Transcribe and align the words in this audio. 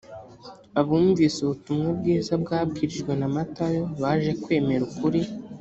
abumvise 0.79 1.37
ubutumwa 1.41 1.89
bwiza 1.99 2.31
babwirijwe 2.47 3.11
namatayo 3.19 3.83
baje 4.01 4.31
kwemera 4.43 4.83
ukuri. 4.91 5.21